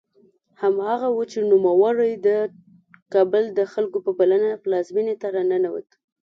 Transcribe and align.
هماغه 0.61 1.07
و 1.11 1.19
چې 1.31 1.39
نوموړی 1.51 2.11
د 2.27 2.29
کابل 3.13 3.43
د 3.57 3.59
خلکو 3.73 3.97
په 4.05 4.11
بلنه 4.19 4.61
پلازمېنې 4.63 5.15
ته 5.21 5.27
راننوت. 5.35 5.89